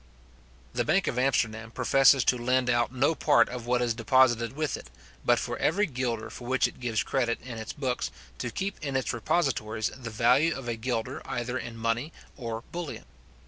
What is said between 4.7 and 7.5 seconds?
it, but for every guilder for which it gives credit